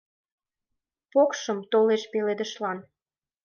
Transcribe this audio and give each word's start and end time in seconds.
Покшым 1.11 1.59
толеш 1.71 2.03
пеледышлан 2.11 2.77